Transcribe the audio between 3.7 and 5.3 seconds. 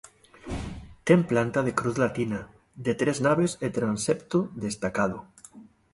transepto destacado.